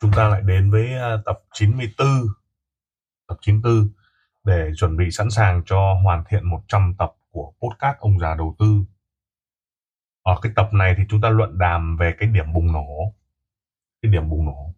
[0.00, 2.06] chúng ta lại đến với à, tập 94
[3.28, 3.88] tập 94
[4.44, 8.56] để chuẩn bị sẵn sàng cho hoàn thiện 100 tập của podcast ông già đầu
[8.58, 8.84] tư.
[10.22, 13.14] Ở cái tập này thì chúng ta luận đàm về cái điểm bùng nổ.
[14.02, 14.74] Cái điểm bùng nổ.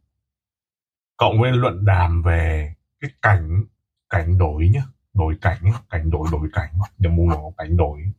[1.17, 3.65] Cộng với luận đàm về cái cảnh
[4.11, 4.83] cảnh đổi nhá,
[5.15, 8.13] đổi cảnh cảnh đổi đổi cảnh, điểm bùng nổ, cảnh đổi.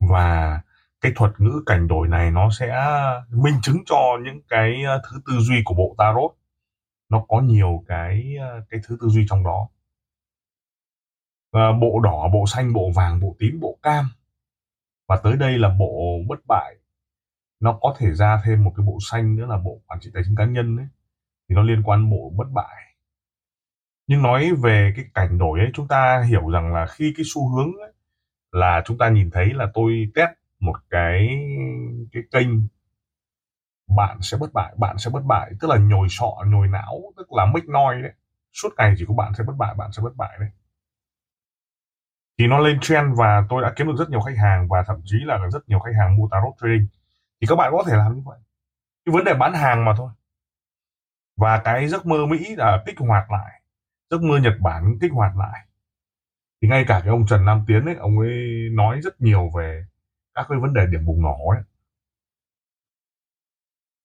[0.00, 0.60] Và
[1.00, 2.74] cái thuật ngữ cảnh đổi này nó sẽ
[3.30, 6.30] minh chứng cho những cái ờ, thứ tư duy của bộ tarot.
[7.08, 9.68] Nó có nhiều cái ờ, cái thứ tư duy trong đó.
[11.52, 14.04] À, bộ đỏ bộ xanh bộ vàng bộ tím bộ cam.
[15.08, 16.76] Và tới đây là bộ bất bại.
[17.60, 20.22] Nó có thể ra thêm một cái bộ xanh nữa là bộ quản trị tài
[20.26, 20.86] chính cá nhân ấy.
[21.48, 22.94] Thì nó liên quan bộ bất bại.
[24.06, 27.48] Nhưng nói về cái cảnh đổi ấy chúng ta hiểu rằng là khi cái xu
[27.48, 27.92] hướng ấy,
[28.52, 31.28] là chúng ta nhìn thấy là tôi test một cái
[32.12, 32.48] cái kênh,
[33.96, 37.32] bạn sẽ bất bại, bạn sẽ bất bại, tức là nhồi sọ, nhồi não, tức
[37.32, 38.12] là mic noi đấy.
[38.52, 40.50] Suốt ngày chỉ có bạn sẽ bất bại, bạn sẽ bất bại đấy.
[42.38, 45.00] Thì nó lên trend và tôi đã kiếm được rất nhiều khách hàng và thậm
[45.04, 46.86] chí là rất nhiều khách hàng mua tarot trading.
[47.40, 48.38] Thì các bạn có thể làm như vậy.
[49.04, 50.10] Cái vấn đề bán hàng mà thôi.
[51.36, 53.62] Và cái giấc mơ Mỹ là kích hoạt lại.
[54.10, 55.66] Giấc mơ Nhật Bản kích hoạt lại.
[56.62, 59.84] Thì ngay cả cái ông Trần Nam Tiến ấy, ông ấy nói rất nhiều về
[60.40, 61.62] các cái vấn đề điểm bùng nổ ấy.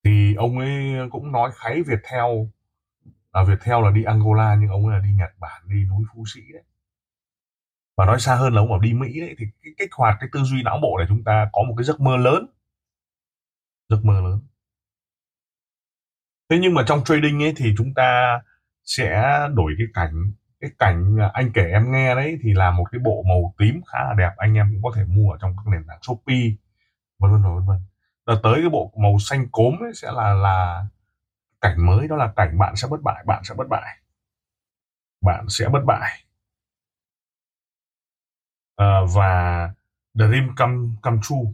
[0.03, 2.49] Thì ông ấy cũng nói kháy Việt theo
[3.33, 6.03] là Việt theo là đi Angola nhưng ông ấy là đi Nhật Bản, đi núi
[6.13, 6.63] Phú Sĩ đấy.
[7.97, 10.29] Và nói xa hơn là ông bảo đi Mỹ đấy, thì cái kích hoạt cái
[10.33, 12.47] tư duy não bộ để chúng ta có một cái giấc mơ lớn.
[13.89, 14.41] Giấc mơ lớn.
[16.49, 18.39] Thế nhưng mà trong trading ấy thì chúng ta
[18.83, 22.99] sẽ đổi cái cảnh cái cảnh anh kể em nghe đấy thì là một cái
[22.99, 25.63] bộ màu tím khá là đẹp anh em cũng có thể mua ở trong các
[25.71, 26.49] nền tảng shopee
[27.19, 27.79] vân vân vân vân.
[28.25, 30.85] Rồi tới cái bộ màu xanh cốm ấy sẽ là là
[31.61, 33.97] cảnh mới đó là cảnh bạn sẽ bất bại bạn sẽ bất bại.
[35.21, 36.25] Bạn sẽ bất bại.
[38.75, 39.69] À, và
[40.13, 41.51] dream come come true.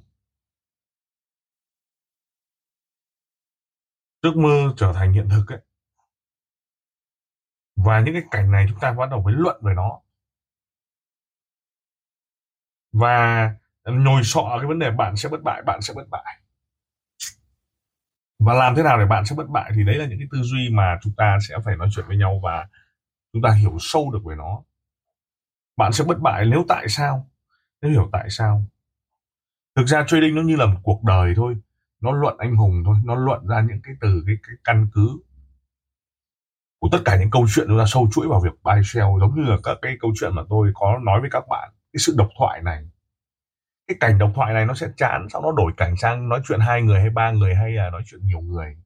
[4.24, 5.60] Giấc mơ trở thành hiện thực ấy
[7.86, 10.00] và những cái cảnh này chúng ta bắt đầu với luận về nó.
[12.94, 13.50] Và
[13.86, 16.42] nhồi sọ cái vấn đề bạn sẽ bất bại bạn sẽ bất bại.
[18.40, 20.42] Và làm thế nào để bạn sẽ bất bại thì đấy là những cái tư
[20.42, 22.68] duy mà chúng ta sẽ phải nói chuyện với nhau và
[23.34, 24.64] chúng ta hiểu sâu được về nó.
[25.78, 27.30] Bạn sẽ bất bại nếu tại sao?
[27.82, 28.64] Nếu hiểu tại sao?
[29.76, 31.56] Thực ra trading nó như là một cuộc đời thôi.
[32.02, 32.96] Nó luận anh hùng thôi.
[33.06, 35.20] Nó luận ra những cái từ cái, cái căn cứ
[36.82, 39.36] của tất cả những câu chuyện chúng ta sâu chuỗi vào việc buy sell, giống
[39.36, 42.14] như là các cái câu chuyện mà tôi có nói với các bạn, cái sự
[42.18, 42.84] độc thoại này.
[43.88, 46.60] Cái cảnh độc thoại này nó sẽ chán sau nó đổi cảnh sang nói chuyện
[46.60, 48.78] hai người hay ba người hay là nói chuyện nhiều người.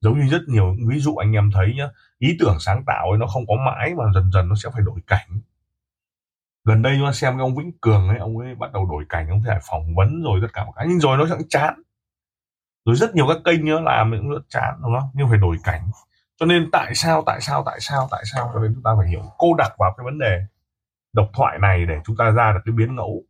[0.00, 1.88] Giống như rất nhiều ví dụ anh em thấy nhá,
[2.18, 4.82] ý tưởng sáng tạo ấy nó không có mãi mà dần dần nó sẽ phải
[4.82, 5.40] đổi cảnh.
[6.64, 9.04] Gần đây chúng ta xem cái ông Vĩnh Cường ấy, ông ấy bắt đầu đổi
[9.08, 11.82] cảnh, ông phải phỏng vấn rồi tất cả một cái, nhưng rồi nó sẽ chán.
[12.84, 15.10] Rồi rất nhiều các kênh nữa làm cũng rất chán, đúng không?
[15.14, 15.90] Nhưng phải đổi cảnh
[16.40, 18.50] cho nên tại sao tại sao tại sao tại sao?
[18.54, 20.40] Cho nên chúng ta phải hiểu cô đặt vào cái vấn đề
[21.12, 23.22] độc thoại này để chúng ta ra được cái biến ngẫu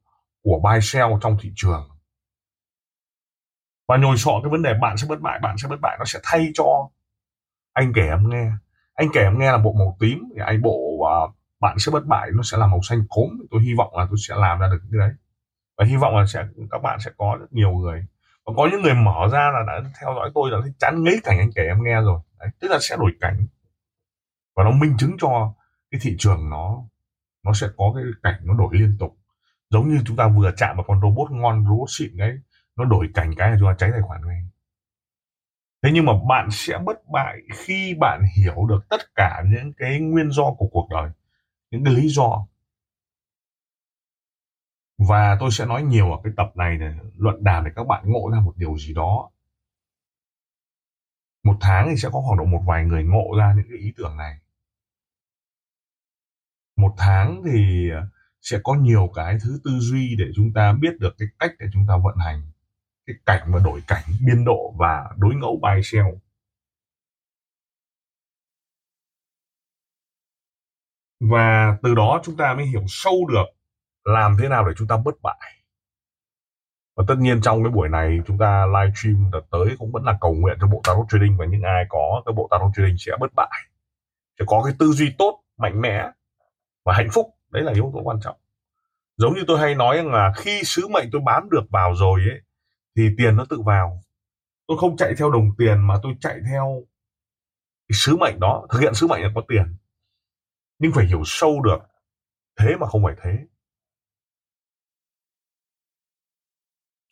[0.42, 1.88] của buy sell trong thị trường.
[3.88, 6.04] Và nhồi sọ cái vấn đề bạn sẽ bất bại bạn sẽ bất bại nó
[6.04, 6.88] sẽ thay cho
[7.72, 8.50] anh kể em nghe.
[8.94, 12.06] Anh kể em nghe là bộ màu tím thì anh bộ uh, bạn sẽ bất
[12.06, 14.68] bại nó sẽ là màu xanh cốm tôi hy vọng là tôi sẽ làm ra
[14.68, 15.12] được cái đấy.
[15.78, 18.06] Và hy vọng là sẽ các bạn sẽ có rất nhiều người.
[18.46, 21.20] Và có những người mở ra là đã theo dõi tôi là thấy chán ngấy
[21.24, 23.46] cảnh anh kể em nghe rồi đấy, tức là sẽ đổi cảnh.
[24.56, 25.54] Và nó minh chứng cho
[25.90, 26.84] cái thị trường nó
[27.44, 29.18] nó sẽ có cái cảnh nó đổi liên tục.
[29.70, 32.38] Giống như chúng ta vừa chạm vào con robot ngon robot xịn đấy
[32.76, 34.42] nó đổi cảnh cái là chúng ta cháy tài khoản ngay.
[35.82, 40.00] Thế nhưng mà bạn sẽ bất bại khi bạn hiểu được tất cả những cái
[40.00, 41.10] nguyên do của cuộc đời
[41.70, 42.46] những cái lý do.
[44.98, 48.04] Và tôi sẽ nói nhiều ở cái tập này này luận đàm để các bạn
[48.06, 49.30] ngộ ra một điều gì đó
[51.48, 53.92] một tháng thì sẽ có khoảng độ một vài người ngộ ra những cái ý
[53.96, 54.38] tưởng này.
[56.76, 58.06] Một tháng thì ờ,
[58.42, 61.66] sẽ có nhiều cái thứ tư duy để chúng ta biết được cái cách để
[61.72, 62.42] chúng ta vận hành,
[63.06, 66.08] cái cảnh và đổi cảnh, biên độ và đối ngẫu bài shell
[71.20, 73.46] và từ đó chúng ta mới hiểu sâu được
[74.04, 75.57] làm thế nào để chúng ta bất bại
[76.98, 80.04] và tất nhiên trong cái buổi này chúng ta live stream đợt tới cũng vẫn
[80.04, 82.96] là cầu nguyện cho bộ tarot trading và những ai có cái bộ tarot trading
[82.98, 83.60] sẽ bất bại,
[84.38, 86.10] sẽ có cái tư duy tốt, mạnh mẽ
[86.84, 87.26] và hạnh phúc.
[87.50, 88.36] Đấy là yếu tố quan trọng.
[89.16, 92.20] Giống như tôi hay nói rằng là khi sứ mệnh tôi bám được vào rồi
[92.20, 92.40] ấy,
[92.96, 94.02] thì tiền nó tự vào.
[94.66, 96.82] Tôi không chạy theo đồng tiền mà tôi chạy theo
[97.88, 99.76] cái sứ mệnh đó, thực hiện sứ mệnh là có tiền.
[100.78, 101.78] Nhưng phải hiểu sâu được,
[102.60, 103.38] thế mà không phải thế.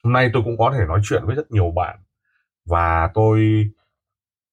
[0.06, 1.98] Hôm nay tôi cũng có thể nói chuyện với rất nhiều bạn
[2.64, 3.68] và tôi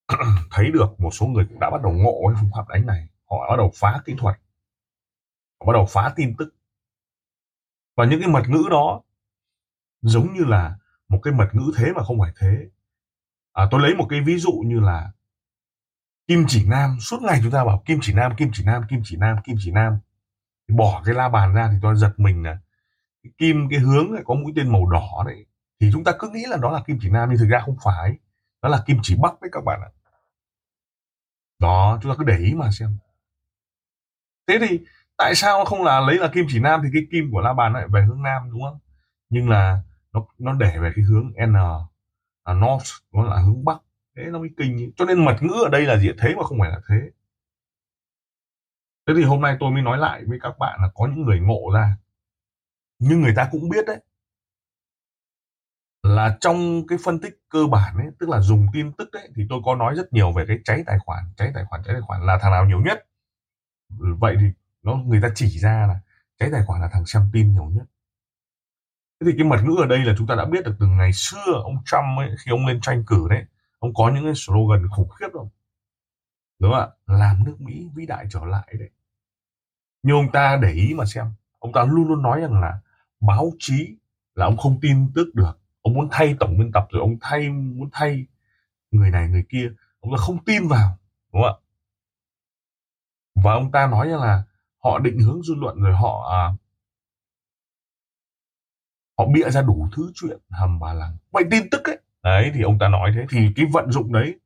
[0.51, 3.07] thấy được một số người cũng đã bắt đầu ngộ với phương pháp đánh này.
[3.29, 4.35] Họ bắt đầu phá kỹ thuật.
[5.59, 6.55] Họ bắt đầu phá tin tức.
[7.97, 9.01] Và những cái mật ngữ đó
[10.01, 10.77] giống như là
[11.09, 12.69] một cái mật ngữ thế mà không phải thế.
[13.53, 15.11] À, tôi lấy một cái ví dụ như là
[16.27, 16.97] kim chỉ nam.
[16.99, 19.55] Suốt ngày chúng ta bảo kim chỉ nam kim chỉ nam kim chỉ nam kim
[19.59, 19.97] chỉ nam.
[20.67, 22.59] Thì bỏ cái la bàn ra thì tôi giật mình là
[23.23, 25.45] cái kim, cái hướng lại có mũi tên màu đỏ đấy.
[25.79, 27.77] Thì chúng ta cứ nghĩ là đó là kim chỉ nam, nhưng thực ra không
[27.83, 28.17] phải.
[28.61, 29.89] Đó là kim chỉ bắc đấy các bạn ạ.
[31.59, 32.97] Đó, chúng ta cứ để ý mà xem.
[34.47, 34.79] Thế thì
[35.17, 37.73] tại sao không là lấy là kim chỉ nam thì cái kim của la bàn
[37.73, 38.79] lại về hướng nam, đúng không?
[39.29, 39.81] Nhưng là
[40.13, 41.53] nó nó để về cái hướng n
[42.45, 43.77] là north, nó là hướng bắc.
[44.17, 46.59] Thế nó mới kinh cho nên mật ngữ ở đây là gì thế mà không
[46.59, 46.95] phải là thế.
[49.07, 51.39] Thế thì hôm nay tôi mới nói lại với các bạn là có những người
[51.39, 51.97] ngộ ra
[52.99, 53.99] nhưng người ta cũng biết đấy,
[56.03, 59.43] là trong cái phân tích cơ bản ấy, tức là dùng tin tức đấy thì
[59.49, 62.01] tôi có nói rất nhiều về cái cháy tài khoản, cháy tài khoản, cháy tài
[62.01, 63.07] khoản là thằng nào nhiều nhất.
[64.19, 64.45] Vậy thì
[64.83, 65.99] nó, người ta chỉ ra là
[66.39, 67.85] cháy tài khoản là thằng xem tin nhiều nhất.
[69.19, 71.13] Thế thì cái mật ngữ ở đây là chúng ta đã biết được từ ngày
[71.13, 73.45] xưa ông Trump ấy, khi ông lên tranh cử đấy,
[73.79, 75.49] ông có những cái slogan khủng khiếp không
[76.59, 76.87] đúng không ạ?
[77.05, 78.89] Làm nước Mỹ vĩ đại trở lại đấy.
[80.03, 81.25] Nhưng ông ta để ý mà xem
[81.63, 82.79] ông ta luôn luôn nói rằng là
[83.19, 83.95] báo chí
[84.35, 85.59] là ông không tin tức được.
[85.81, 88.25] Ông muốn thay tổng biên tập rồi ông thay muốn thay
[88.91, 89.71] người này người kia.
[89.99, 90.97] Ông ta không tin vào
[91.33, 91.61] đúng không ạ?
[93.43, 94.43] Và ông ta nói rằng là
[94.83, 96.41] họ định hướng dư luận rồi họ à,
[99.17, 101.97] họ bịa ra đủ thứ chuyện hầm bà lằng vậy tin tức ấy.
[102.23, 103.25] Đấy thì ông ta nói thế.
[103.29, 104.39] Thì cái vận dụng đấy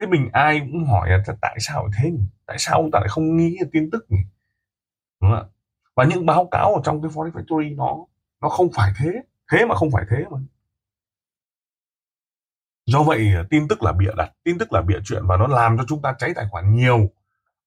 [0.00, 2.24] thế mình ai cũng hỏi là tại sao thế nhỉ?
[2.46, 4.18] tại sao ông ta lại không nghĩ tin tức nhỉ?
[5.20, 5.40] Đúng không?
[5.40, 5.61] ạ?
[5.96, 7.96] Và những báo cáo ở trong cái Forex Factory nó
[8.40, 9.10] nó không phải thế.
[9.52, 10.38] Thế mà không phải thế mà.
[12.86, 15.46] Do vậy à, tin tức là bịa đặt, tin tức là bịa chuyện và nó
[15.46, 17.10] làm cho chúng ta cháy tài khoản nhiều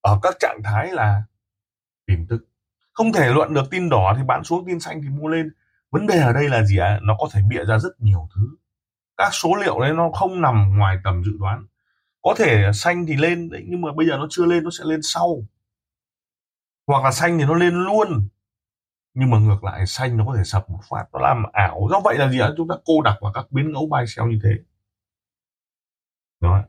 [0.01, 1.23] ở các trạng thái là
[2.07, 2.47] tin tức.
[2.93, 5.49] Không thể luận được tin đỏ thì bán xuống tin xanh thì mua lên.
[5.91, 6.87] Vấn đề ở đây là gì ạ?
[6.87, 6.99] À?
[7.01, 8.41] nó có thể bịa ra rất nhiều thứ.
[9.17, 11.65] Các số liệu đấy nó không nằm ngoài tầm dự đoán.
[12.21, 14.83] Có thể xanh thì lên đấy, nhưng mà bây giờ nó chưa lên, nó sẽ
[14.85, 15.37] lên sau
[16.87, 18.27] hoặc là xanh thì nó lên luôn.
[19.13, 21.87] Nhưng mà ngược lại xanh nó có thể sập một phát nó làm ảo.
[21.91, 22.49] Do vậy là gì ạ?
[22.57, 24.49] Chúng ta cô đặc vào các biến ngẫu bay xeo như thế.
[26.39, 26.63] Đó.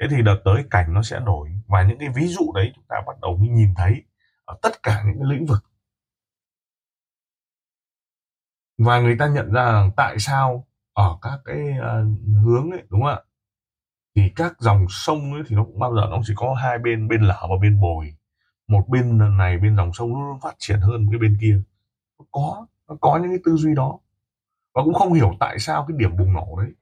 [0.00, 1.50] Thế thì đợt tới cảnh nó sẽ đổi.
[1.66, 4.02] Và những cái ví dụ đấy chúng ta bắt đầu mới nhìn thấy
[4.44, 5.64] ở tất cả những cái lĩnh vực.
[8.78, 13.02] Và người ta nhận ra rằng tại sao ở các cái uh, hướng ấy đúng
[13.02, 13.20] không ạ?
[14.16, 17.08] Thì các dòng sông ấy thì nó cũng bao giờ nó chỉ có hai bên
[17.08, 18.16] bên lở và bên bồi
[18.68, 21.62] một bên này bên dòng sông luôn phát triển hơn cái bên kia.
[22.18, 23.98] Nó có nó có những cái tư duy đó.
[24.74, 26.72] Và cũng không hiểu tại sao cái điểm bùng nổ đấy,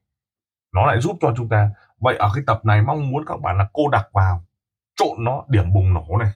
[0.73, 1.71] nó lại giúp cho chúng ta.
[1.99, 4.45] Vậy ở cái tập này mong muốn các bạn là cô đặc vào,
[4.97, 6.33] trộn nó điểm bùng nổ này,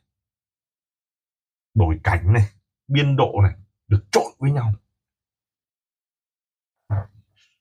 [1.75, 2.45] đổi cảnh này,
[2.89, 3.53] biên độ này,
[3.89, 4.73] được trộn với nhau.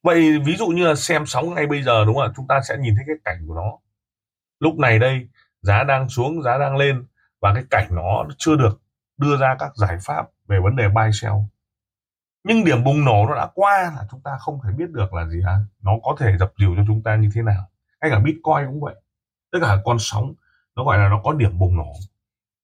[0.03, 2.33] Vậy ví dụ như là xem sóng ngay bây giờ, đúng không ạ?
[2.35, 3.77] Chúng ta sẽ nhìn thấy cái cảnh của nó.
[4.59, 5.27] Lúc này đây,
[5.61, 7.05] giá đang xuống, giá đang lên
[7.45, 8.81] và cái cảnh nó chưa được
[9.17, 11.33] đưa ra các giải pháp về vấn đề buy sell.
[12.43, 15.27] Nhưng điểm bùng nổ nó đã qua là chúng ta không thể biết được là
[15.27, 17.69] gì hả nó có thể dập dìu cho chúng ta như thế nào.
[18.01, 18.95] Hay cả bitcoin cũng vậy.
[19.51, 20.33] Tất cả con sóng,
[20.75, 21.93] nó gọi là nó có điểm bùng nổ.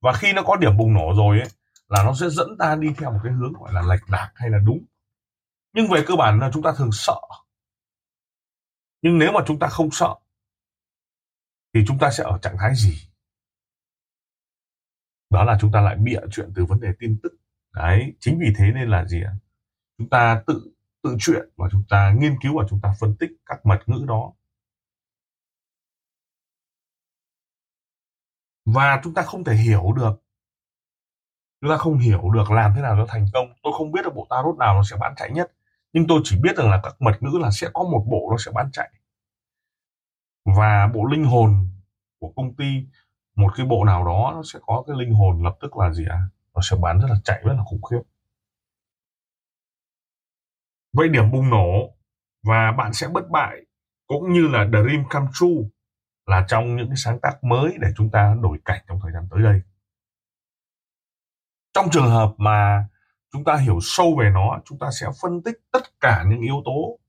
[0.02, 1.50] Và khi nó có điểm bùng nổ rồi ấy,
[1.88, 4.50] là nó sẽ dẫn ta đi theo một cái hướng gọi là lệch lạc hay
[4.50, 4.80] là đúng.
[5.74, 7.22] Nhưng về cơ bản là chúng ta thường sợ.
[9.02, 10.16] Nhưng nếu mà chúng ta không sợ,
[11.74, 13.11] thì chúng ta sẽ ở trạng thái gì?
[15.32, 17.34] Đó là chúng ta lại bịa chuyện từ vấn đề tin tức.
[17.74, 19.34] Đấy, chính vì thế nên là gì ạ?
[19.98, 20.72] Chúng ta tự
[21.04, 24.06] tự chuyện và chúng ta nghiên cứu và chúng ta phân tích các mật ngữ
[24.08, 24.34] đó.
[28.66, 30.24] Và chúng ta không thể hiểu được.
[31.62, 33.54] Chúng ta không hiểu được làm thế nào cho thành công.
[33.64, 35.52] Tôi không biết được bộ tarot nào nó sẽ bán chạy nhất.
[35.94, 38.38] Nhưng tôi chỉ biết rằng là các mật ngữ là sẽ có một bộ nó
[38.38, 38.92] sẽ bán chạy.
[40.46, 41.68] Và bộ linh hồn
[42.20, 42.66] của công ty
[43.42, 46.06] một cái bộ nào đó nó sẽ có cái linh hồn lập tức là gì
[46.10, 46.16] ạ?
[46.16, 46.30] À?
[46.54, 48.02] nó sẽ bán rất là chạy rất là khủng khiếp.
[50.94, 51.96] Vậy điểm bùng nổ
[52.44, 53.58] và bạn sẽ bất bại
[54.08, 55.70] cũng như là dream come true
[56.26, 59.28] là trong những cái sáng tác mới để chúng ta đổi cảnh trong thời gian
[59.32, 59.62] tới đây.
[61.74, 62.86] Trong trường hợp mà
[63.34, 66.62] chúng ta hiểu sâu về nó, chúng ta sẽ phân tích tất cả những yếu
[66.66, 67.00] tố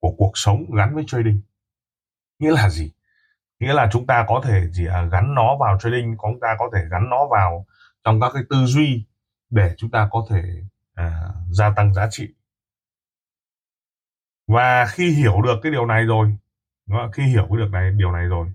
[0.00, 1.40] của cuộc sống gắn với trading.
[2.38, 2.92] Nghĩa là gì?
[3.64, 6.80] Nghĩa là chúng ta có thể chỉ gắn nó vào trading chúng ta có thể
[6.90, 7.66] gắn nó vào
[8.04, 9.06] trong các cái tư duy
[9.50, 10.42] để chúng ta có thể
[10.94, 12.28] à, gia tăng giá trị.
[14.48, 16.36] Và khi hiểu được cái điều này rồi
[17.12, 18.52] khi hiểu cái được này điều này rồi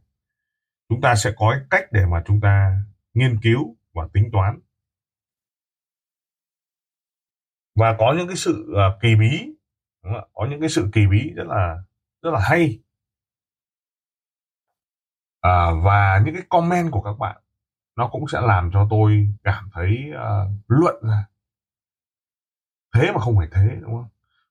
[0.89, 4.59] chúng ta sẽ có cách để mà chúng ta nghiên cứu và tính toán.
[7.75, 9.49] Và có những cái sự uh, kỳ bí
[10.33, 11.83] có những cái sự kỳ bí rất là
[12.21, 12.79] rất là hay
[15.41, 17.41] à, và những cái comment của các bạn
[17.96, 21.25] nó cũng sẽ làm cho tôi cảm thấy uh, luận ra.
[22.96, 24.10] Thế mà không phải thế đúng không?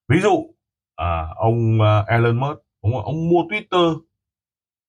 [0.09, 3.04] Ví dụ uh, ông uh, Elon Musk đúng không?
[3.04, 4.00] ông mua Twitter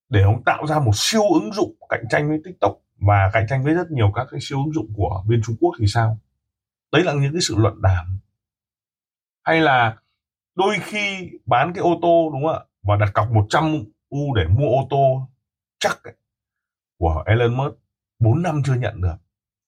[0.09, 3.63] để ông tạo ra một siêu ứng dụng cạnh tranh với TikTok và cạnh tranh
[3.63, 6.17] với rất nhiều các cái siêu ứng dụng của bên Trung Quốc thì sao?
[6.91, 8.19] Đấy là những cái sự luận đàm.
[9.43, 9.97] Hay là
[10.55, 12.59] đôi khi bán cái ô tô đúng không ạ?
[12.83, 15.29] Và đặt cọc 100 u để mua ô tô
[15.79, 16.13] chắc ấy,
[16.99, 17.75] của Elon Musk
[18.19, 19.15] 4 năm chưa nhận được.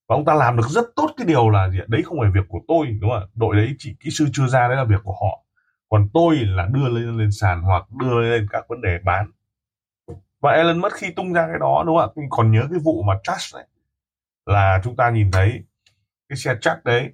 [0.07, 2.45] Và ông ta làm được rất tốt cái điều là gì đấy không phải việc
[2.49, 3.27] của tôi đúng không ạ?
[3.35, 5.43] Đội đấy chỉ kỹ sư chưa ra đấy là việc của họ.
[5.89, 9.31] Còn tôi là đưa lên lên sàn hoặc đưa lên các vấn đề bán.
[10.41, 12.27] Và Elon Musk khi tung ra cái đó đúng không ạ?
[12.29, 13.67] Còn nhớ cái vụ mà Trust này
[14.45, 15.63] là chúng ta nhìn thấy
[16.29, 17.13] cái xe chắc đấy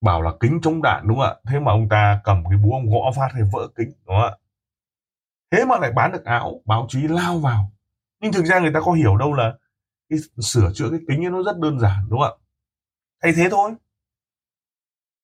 [0.00, 1.34] bảo là kính chống đạn đúng không ạ?
[1.48, 4.30] Thế mà ông ta cầm cái búa ông gõ phát thì vỡ kính đúng không
[4.30, 4.36] ạ?
[5.50, 7.72] Thế mà lại bán được áo báo chí lao vào
[8.20, 9.54] nhưng thực ra người ta có hiểu đâu là
[10.08, 12.42] cái sửa chữa cái kính ấy nó rất đơn giản, đúng không ạ?
[13.22, 13.70] Thay thế thôi.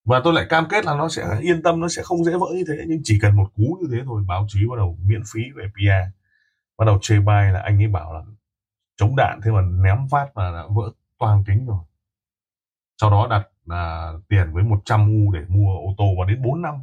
[0.05, 2.47] Và tôi lại cam kết là nó sẽ yên tâm, nó sẽ không dễ vỡ
[2.55, 2.85] như thế.
[2.89, 5.65] Nhưng chỉ cần một cú như thế thôi, báo chí bắt đầu miễn phí về
[5.75, 6.17] PR
[6.79, 8.21] bắt đầu chê bai là anh ấy bảo là
[8.97, 11.79] chống đạn, thế mà ném phát mà đã vỡ toàn kính rồi.
[13.01, 16.63] Sau đó đặt là tiền với 100 u để mua ô tô và đến 4
[16.63, 16.75] năm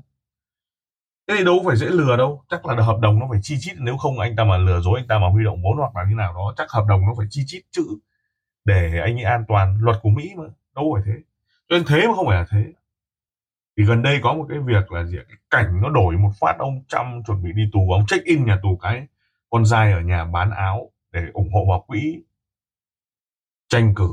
[1.27, 2.43] thế thì đâu phải dễ lừa đâu.
[2.49, 3.75] Chắc là hợp đồng nó phải chi chít.
[3.79, 6.03] Nếu không anh ta mà lừa dối, anh ta mà huy động vốn hoặc là
[6.09, 7.83] như nào đó, chắc hợp đồng nó phải chi chít chữ
[8.65, 9.77] để anh ấy an toàn.
[9.81, 10.43] Luật của mỹ mà,
[10.75, 11.21] đâu phải thế.
[11.69, 12.73] Cho nên thế mà không phải là thế.
[13.77, 16.55] Thì gần đây có một cái việc là gì cái cảnh nó đổi một phát
[16.59, 17.91] ông Trump chuẩn bị đi tù.
[17.91, 19.07] Ông check in nhà tù cái
[19.49, 22.23] con dai ở nhà bán áo để ủng hộ vào quỹ
[23.69, 24.09] tranh cử,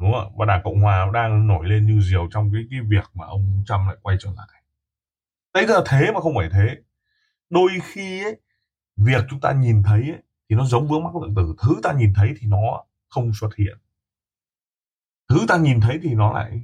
[0.00, 3.04] đúng không và đảng cộng hòa đang nổi lên như diều trong cái cái việc
[3.14, 4.57] mà ông trump lại quay trở lại
[5.54, 6.76] đấy là thế mà không phải thế.
[7.50, 8.36] Đôi khi ấy,
[8.96, 11.54] việc chúng ta nhìn thấy ấy, thì nó giống vướng mắc lượng tử.
[11.62, 13.78] Thứ ta nhìn thấy thì nó không xuất hiện.
[15.28, 16.62] Thứ ta nhìn thấy thì nó lại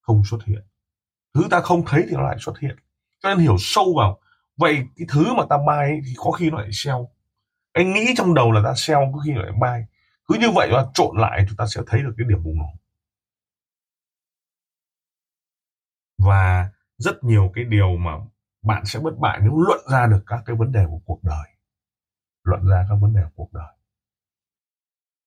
[0.00, 0.62] không xuất hiện.
[1.34, 2.76] Thứ ta không thấy thì nó lại xuất hiện.
[3.22, 4.20] Cho nên hiểu sâu vào
[4.56, 6.98] vậy cái thứ mà ta bay thì có khi nó lại sell
[7.74, 9.84] anh nghĩ trong đầu là ta sell có khi lại bay.
[10.26, 12.68] Cứ như vậy mà trộn lại chúng ta sẽ thấy được cái điểm bùng nổ.
[16.18, 18.12] Và rất nhiều cái điều mà
[18.62, 21.48] bạn sẽ bất bại nếu luận ra được các cái vấn đề của cuộc đời.
[22.44, 23.72] Luận ra các vấn đề của cuộc đời.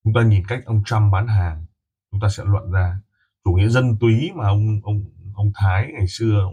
[0.03, 1.65] Chúng ta nhìn cách ông Trump bán hàng
[2.11, 2.99] chúng ta sẽ luận ra
[3.45, 5.03] chủ nghĩa dân túy mà ông ông
[5.35, 6.51] ông Thái ngày xưa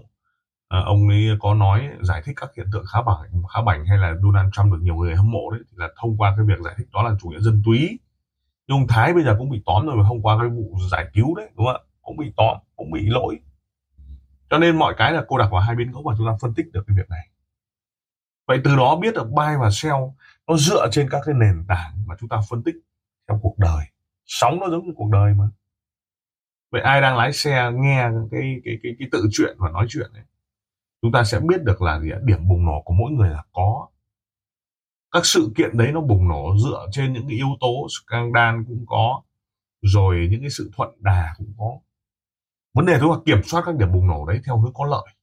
[0.68, 3.99] à, ông ấy có nói giải thích các hiện tượng khá bảnh khá bảnh hay
[3.99, 6.64] là Donald Trump được nhiều người hâm mộ đấy thì là thông qua cái việc
[6.64, 7.99] giải thích đó là chủ nghĩa dân túy.
[8.68, 11.35] Nhưng ông Thái bây giờ cũng bị tóm rồi hôm qua cái vụ giải cứu
[11.35, 11.83] đấy đúng không ạ?
[12.02, 13.40] Cũng bị tóm cũng bị lỗi
[14.54, 16.54] cho nên mọi cái là cô đặt vào hai bên gốc và chúng ta phân
[16.54, 17.28] tích được cái việc này.
[18.46, 19.94] Vậy từ đó biết được buy và sell
[20.46, 22.75] nó dựa trên các cái nền tảng mà chúng ta phân tích
[23.28, 23.84] trong cuộc đời.
[24.26, 25.44] Sóng nó giống như cuộc đời mà.
[26.73, 30.11] Vậy ai đang lái xe nghe cái cái cái cái tự chuyện và nói chuyện
[30.12, 30.23] ấy,
[31.02, 33.88] chúng ta sẽ biết được là gì điểm bùng nổ của mỗi người là có.
[35.11, 38.84] Các sự kiện đấy nó bùng nổ dựa trên những cái yếu tố scandal cũng
[38.87, 39.23] có,
[39.82, 41.78] rồi những cái sự thuận đà cũng có
[42.75, 45.14] vấn đề thôi là kiểm soát các điểm bùng nổ đấy theo hướng có lợi.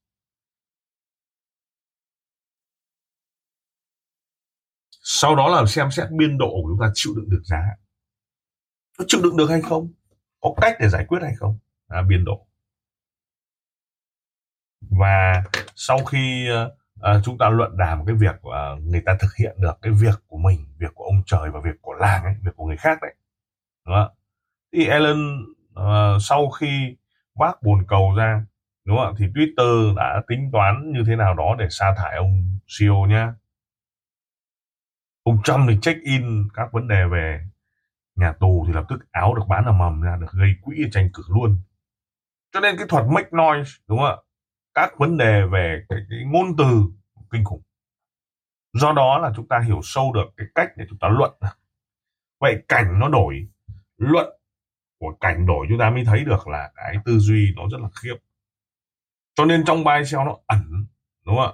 [5.03, 7.63] Sau đó là xem xét biên độ của chúng ta chịu đựng được giá.
[8.97, 9.93] Có chịu đựng được hay không?
[10.41, 11.59] Có cách để giải quyết hay không?
[11.87, 12.47] À, biên độ.
[14.81, 15.43] Và
[15.75, 16.71] sau khi uh,
[17.17, 20.23] uh, chúng ta luận đàm cái việc uh, người ta thực hiện được cái việc
[20.27, 22.97] của mình việc của ông trời và việc của làng ấy việc của người khác
[23.01, 23.15] đấy
[23.85, 24.15] đúng không?
[24.73, 25.45] thì Ellen
[25.79, 26.95] uh, sau khi
[27.35, 28.45] vác bồn cầu ra
[28.85, 29.13] đúng không ạ?
[29.17, 33.33] Thì Twitter đã tính toán như thế nào đó để sa thải ông CEO nhá.
[35.23, 37.39] Ông Trump thì check in các vấn đề về
[38.15, 41.09] nhà tù thì lập tức áo được bán ở mầm ra được gây quỹ tranh
[41.13, 41.57] cử luôn.
[42.53, 44.17] Cho nên cái thuật make noise đúng không ạ?
[44.73, 46.83] Các vấn đề về cái, cái ngôn từ
[47.31, 47.61] kinh khủng.
[48.73, 51.31] Do đó là chúng ta hiểu sâu được cái cách để chúng ta luận.
[52.39, 53.47] Vậy cảnh nó đổi
[53.97, 54.40] luận
[55.01, 57.89] của cảnh đổi chúng ta mới thấy được là cái tư duy nó rất là
[58.01, 58.15] khiếp.
[59.35, 60.85] Cho nên trong bài xeo nó ẩn,
[61.25, 61.53] đúng không ạ?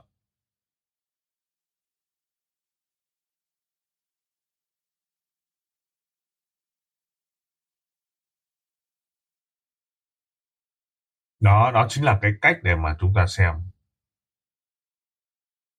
[11.40, 13.54] Đó đó chính là cái cách để mà chúng ta xem.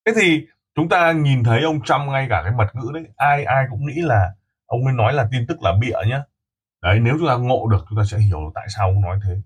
[0.07, 3.45] Thế thì chúng ta nhìn thấy ông Trump ngay cả cái mật ngữ đấy, ai
[3.45, 4.35] ai cũng nghĩ là
[4.67, 6.23] ông ấy nói là tin tức là bịa nhá
[6.82, 9.42] đấy, nếu chúng ta ngộ được, chúng ta sẽ hiểu tại sao ông nói thế.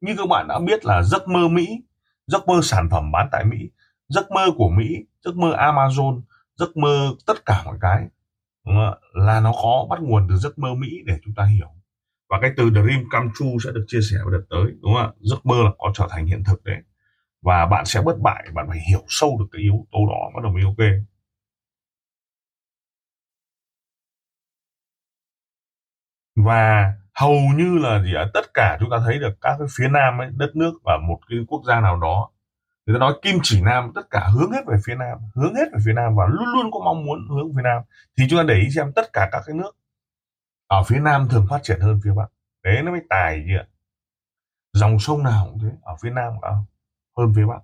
[0.00, 1.82] Như các bạn đã biết là giấc mơ Mỹ,
[2.26, 3.70] giấc mơ sản phẩm bán tại Mỹ,
[4.08, 4.94] giấc mơ của Mỹ,
[5.24, 6.22] giấc mơ Amazon,
[6.56, 8.08] giấc mơ tất cả mọi cái,
[8.66, 9.24] đúng không?
[9.26, 11.68] là nó có bắt nguồn từ giấc mơ Mỹ để chúng ta hiểu.
[12.28, 15.02] Và cái từ dream come true sẽ được chia sẻ vào đợt tới, đúng không
[15.02, 15.12] ạ?
[15.20, 16.82] Giấc mơ là có trở thành hiện thực đấy.
[17.42, 20.40] Và bạn sẽ bất bại, bạn phải hiểu sâu được cái yếu tố đó bắt
[20.42, 21.04] đầu mới ok
[26.36, 28.26] và hầu như là gì ạ?
[28.34, 31.20] Tất cả chúng ta thấy được các cái phía nam ấy, đất nước và một
[31.28, 32.30] cái quốc gia nào đó
[32.86, 35.64] người ta nói kim chỉ nam tất cả hướng hết về phía nam hướng hết
[35.72, 37.82] về phía nam và luôn luôn có mong muốn hướng phía nam.
[38.18, 39.76] Thì chúng ta để ý xem tất cả các cái nước
[40.66, 42.26] ở phía nam thường phát triển hơn phía bắc.
[42.64, 43.66] Đấy nó mới tài gì ạ?
[44.72, 46.48] Dòng sông nào cũng thế ở phía nam cả
[47.16, 47.60] hơn phía bắc.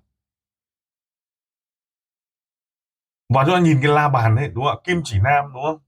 [3.29, 4.81] Và chúng ta nhìn cái la bàn ấy đúng không ạ?
[4.83, 5.79] Kim chỉ nam đúng không?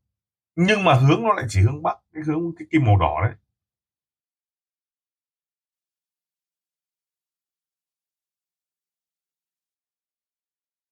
[0.56, 3.36] Nhưng mà hướng nó lại chỉ hướng bắc cái hướng cái kim màu đỏ đấy.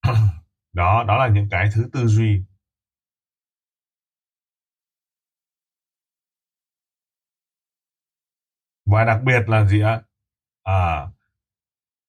[0.73, 2.43] Đó đó là những cái thứ tư duy.
[8.85, 10.01] Và đặc biệt là gì ạ?
[10.63, 11.07] À,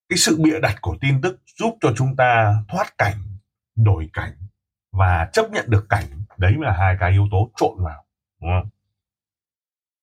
[0.08, 3.18] cái sự bịa đặt của tin tức giúp cho chúng ta thoát cảnh
[3.76, 4.32] đổi cảnh
[4.92, 8.04] và chấp nhận được cảnh đấy là hai cái yếu tố trộn vào,
[8.40, 8.70] đúng không?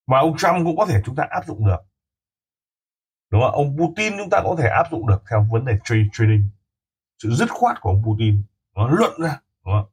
[0.07, 1.81] Và ông Trump cũng có thể chúng ta áp dụng được.
[3.29, 3.51] Đúng không?
[3.51, 5.77] Ông Putin chúng ta có thể áp dụng được theo vấn đề
[6.13, 6.49] trading.
[7.23, 8.43] Sự dứt khoát của ông Putin,
[8.75, 9.91] nó luận ra, đúng không?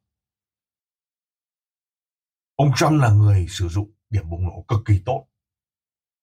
[2.56, 5.26] Ông Trump là người sử dụng điểm bùng nổ cực kỳ tốt.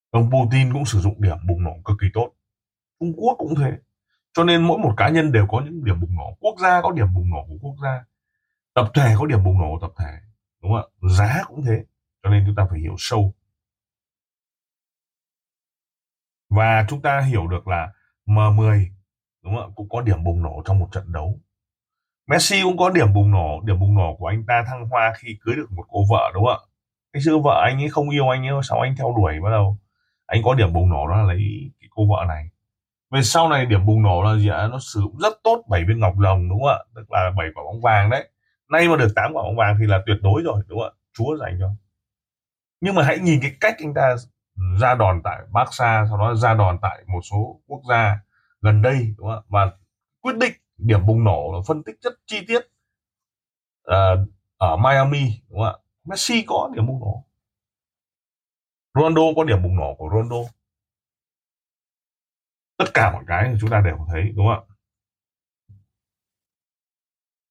[0.10, 2.32] Ông Putin cũng sử dụng điểm bùng nổ cực kỳ tốt.
[3.00, 3.72] Trung Quốc cũng thế.
[4.34, 6.38] Cho nên mỗi một cá nhân đều có những điểm bùng nổ.
[6.40, 8.06] Quốc gia có điểm bùng nổ của quốc gia
[8.74, 10.14] tập thể có điểm bùng nổ tập thể,
[10.62, 11.16] đúng không ạ?
[11.18, 11.84] Giá cũng thế,
[12.24, 13.34] cho nên chúng ta phải hiểu sâu.
[16.50, 17.94] Và chúng ta hiểu được là
[18.26, 18.86] M10
[19.44, 19.74] đúng không ạ?
[19.76, 21.40] Cũng có điểm bùng nổ trong một trận đấu.
[22.28, 25.38] Messi cũng có điểm bùng nổ, điểm bùng nổ của anh ta thăng hoa khi
[25.42, 26.68] cưới được một cô vợ, đúng không ạ?
[27.14, 29.78] Cái xưa vợ anh ấy không yêu anh ấy sao anh theo đuổi bắt đầu.
[30.26, 32.50] Anh có điểm bùng nổ đó là lấy cái cô vợ này.
[33.12, 34.68] Về sau này điểm bùng nổ là gì ạ?
[34.72, 36.80] Nó sử dụng rất tốt bảy viên ngọc rồng, đúng không ạ?
[36.96, 38.30] Tức là bảy quả bóng vàng đấy
[38.74, 41.00] nay mà được tám quả bóng vàng thì là tuyệt đối rồi, đúng không ạ?
[41.14, 41.70] Chúa dành cho.
[42.82, 44.16] Nhưng mà hãy nhìn cái cách anh ta
[44.82, 48.20] ra đòn tại Barca, sau đó ra đòn tại một số quốc gia
[48.62, 49.42] gần đây, đúng không ạ?
[49.50, 49.72] Và
[50.22, 52.62] quyết định điểm bùng nổ là phân tích rất chi tiết
[53.84, 54.26] ờ,
[54.58, 55.74] ở Miami, đúng không ạ?
[56.06, 57.26] Messi có điểm bùng nổ.
[58.96, 60.50] Ronaldo có điểm bùng nổ của Ronaldo.
[62.78, 64.73] Tất cả mọi cái chúng ta đều thấy, đúng không ạ?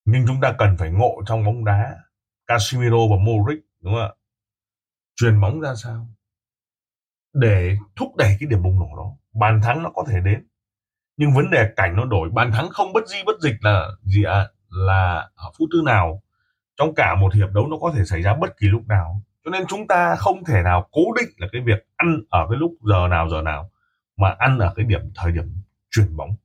[0.05, 1.97] Nhưng chúng ta cần phải ngộ trong bóng đá
[2.47, 4.11] Casemiro và Modric, đúng không ạ?
[5.17, 6.07] Truyền bóng ra sao?
[7.33, 9.17] Để thúc đẩy cái điểm bùng nổ đó.
[9.33, 10.47] Bàn thắng nó có thể đến.
[11.17, 12.31] Nhưng vấn đề cảnh nó đổi.
[12.31, 14.33] Bàn thắng không bất di bất dịch là gì ạ?
[14.33, 14.49] À?
[14.73, 16.23] là ở phút thứ nào,
[16.77, 19.23] trong cả một hiệp đấu nó có thể xảy ra bất kỳ lúc nào.
[19.45, 22.59] Cho nên chúng ta không thể nào cố định là cái việc ăn ở cái
[22.59, 23.71] lúc giờ nào giờ nào,
[24.17, 25.45] mà ăn ở cái điểm, thời điểm
[25.91, 26.37] chuyển bóng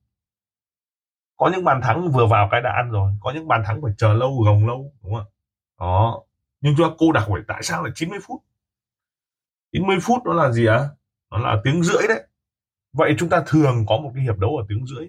[1.38, 3.92] có những bàn thắng vừa vào cái đã ăn rồi, có những bàn thắng phải
[3.98, 5.26] chờ lâu, gồng lâu, đúng không
[5.80, 6.22] đó.
[6.60, 8.42] Nhưng chúng ta cô đặc hỏi tại sao lại 90 phút?
[9.72, 10.76] 90 phút đó là gì ạ?
[10.76, 10.88] À?
[11.30, 12.26] nó là tiếng rưỡi đấy.
[12.92, 15.08] Vậy chúng ta thường có một cái hiệp đấu ở tiếng rưỡi.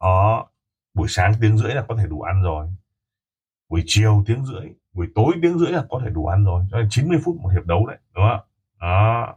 [0.00, 0.46] Đó.
[0.94, 2.66] Buổi sáng tiếng rưỡi là có thể đủ ăn rồi.
[3.68, 6.64] Buổi chiều tiếng rưỡi, buổi tối tiếng rưỡi là có thể đủ ăn rồi.
[6.70, 8.46] Cho nên 90 phút một hiệp đấu đấy, đúng không
[8.80, 9.34] đó.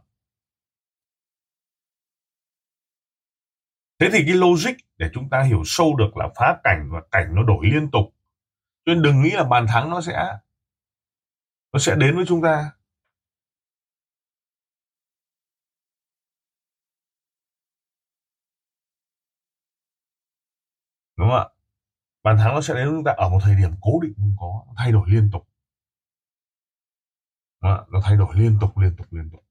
[4.00, 7.36] Thế thì cái logic để chúng ta hiểu sâu được là phá cảnh và cảnh
[7.36, 8.06] nó đổi liên tục.
[8.86, 10.38] Cho nên đừng nghĩ là bàn thắng nó sẽ
[11.74, 12.72] nó sẽ đến với chúng ta.
[21.18, 21.46] Đúng không ạ?
[22.24, 24.36] Bàn thắng nó sẽ đến với chúng ta ở một thời điểm cố định không
[24.40, 25.48] có thay đổi liên tục.
[27.62, 27.86] Đúng không ạ?
[27.92, 29.43] Nó thay đổi liên tục liên tục liên tục.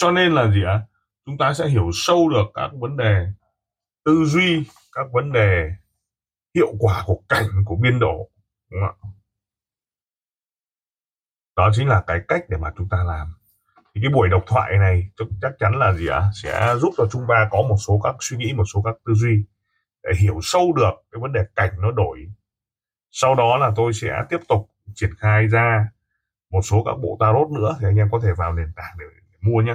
[0.00, 0.80] Cho nên là gì ạ?
[1.26, 3.26] Chúng ta sẽ hiểu sâu được các vấn đề
[4.04, 5.70] tư duy các vấn đề
[6.54, 8.30] hiệu quả của cảnh của biên độ
[8.70, 9.10] đúng không?
[11.56, 13.34] đó chính là cái cách để mà chúng ta làm.
[13.94, 15.10] Thì cái buổi độc thoại này
[15.42, 16.30] chắc chắn là gì ạ?
[16.42, 19.12] Sẽ giúp cho chúng ta có một số các suy nghĩ một số các tư
[19.14, 19.44] duy
[20.02, 22.32] để hiểu sâu được cái vấn đề cảnh nó đổi.
[23.10, 25.88] Sau đó là tôi sẽ tiếp tục triển khai ra
[26.50, 29.06] một số các bộ tarot nữa thì anh em có thể vào nền tảng để,
[29.32, 29.74] để mua nhé